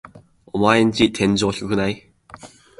[0.47, 2.11] オマエんち天井低くない？